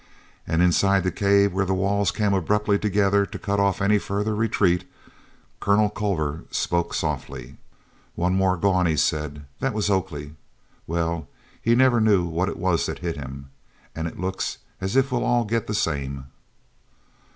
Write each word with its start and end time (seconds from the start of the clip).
And 0.47 0.63
inside 0.63 1.03
the 1.03 1.11
cave, 1.11 1.53
where 1.53 1.63
the 1.63 1.75
walls 1.75 2.09
came 2.09 2.33
abruptly 2.33 2.79
together 2.79 3.23
to 3.27 3.37
cut 3.37 3.59
off 3.59 3.83
any 3.83 3.99
further 3.99 4.33
retreat, 4.35 4.89
Colonel 5.59 5.91
Culver 5.91 6.45
spoke 6.49 6.95
softly. 6.95 7.57
"One 8.15 8.33
more 8.33 8.57
gone," 8.57 8.87
he 8.87 8.97
said. 8.97 9.45
"That 9.59 9.75
was 9.75 9.91
Oakley. 9.91 10.33
Well, 10.87 11.27
he 11.61 11.75
never 11.75 12.01
knew 12.01 12.25
what 12.25 12.49
it 12.49 12.57
was 12.57 12.87
that 12.87 12.97
hit 13.05 13.15
him—and 13.15 14.07
it 14.07 14.19
looks 14.19 14.57
as 14.81 14.95
if 14.95 15.11
we'll 15.11 15.23
all 15.23 15.45
get 15.45 15.67
the 15.67 15.75
same." 15.75 16.25